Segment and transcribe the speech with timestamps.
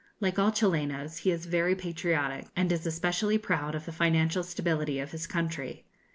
[0.19, 4.99] Like all Chilenos, he is very patriotic, and is especially proud of the financial stability
[4.99, 5.85] of his country.